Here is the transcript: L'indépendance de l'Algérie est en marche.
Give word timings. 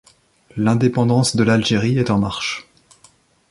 L'indépendance 0.57 1.35
de 1.35 1.43
l'Algérie 1.43 1.99
est 1.99 2.09
en 2.09 2.17
marche. 2.17 2.67